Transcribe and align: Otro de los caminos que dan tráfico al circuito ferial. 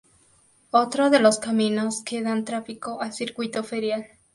Otro 0.71 1.11
de 1.11 1.19
los 1.19 1.37
caminos 1.37 2.01
que 2.03 2.23
dan 2.23 2.43
tráfico 2.43 2.99
al 3.03 3.13
circuito 3.13 3.63
ferial. 3.63 4.07